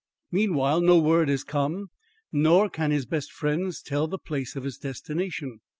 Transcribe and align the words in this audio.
Meanwhile, 0.31 0.81
no 0.81 0.97
word 0.97 1.29
has 1.29 1.43
come, 1.43 1.91
nor 2.31 2.71
can 2.71 2.89
his 2.89 3.05
best 3.05 3.31
friends 3.31 3.83
tell 3.83 4.07
the 4.07 4.17
place 4.17 4.55
of 4.55 4.63
his 4.63 4.79
destination. 4.79 5.59